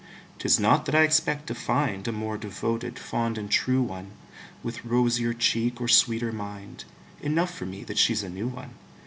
[0.39, 4.13] 'Tis not that I expect to find A more devoted, fond and true one,
[4.63, 6.85] With rosier cheek or sweeter mind
[7.21, 8.71] Enough for me that she's a new one.